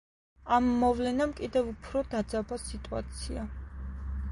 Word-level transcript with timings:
ამ 0.55 0.69
მოვლენამ 0.83 1.35
კიდევ 1.41 1.69
უფრო 1.73 2.03
დაძაბა 2.15 2.61
სიტუაცია. 2.65 3.47